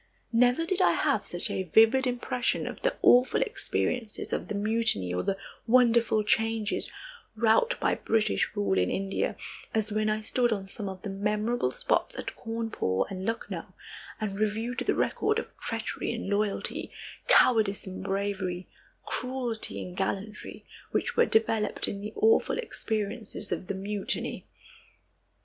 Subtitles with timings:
[0.33, 5.13] Never did I have such a vivid impression of the awful experiences of the mutiny,
[5.13, 6.89] or the wonderful changes
[7.35, 9.35] wrought by British rule in India,
[9.75, 13.75] as when I stood on some of the memorable spots at Cawnpore and Lucknow,
[14.19, 16.91] and reviewed the record of treachery and loyalty,
[17.27, 18.67] cowardice and bravery,
[19.05, 24.47] cruelty and gallantry, which were developed in the awful experiences of the Mutiny.